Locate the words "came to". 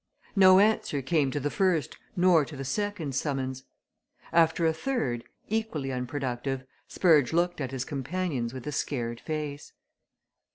1.03-1.39